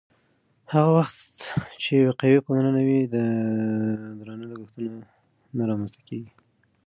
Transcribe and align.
هغه 0.73 0.89
وخت 0.97 1.35
چې 1.83 1.93
وقایوي 2.09 2.39
پاملرنه 2.45 2.81
وي، 2.87 3.01
درانه 4.19 4.45
لګښتونه 4.51 4.99
نه 5.57 5.63
رامنځته 5.69 5.99
کېږي. 6.07 6.29